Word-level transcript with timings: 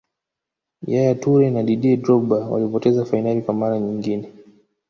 yaya 0.91 1.13
toure 1.21 1.47
na 1.51 1.61
didier 1.67 1.97
drogba 1.99 2.37
walipoteza 2.37 3.05
fainali 3.05 3.41
kwa 3.41 3.53
mara 3.53 3.79
nyingine 3.79 4.31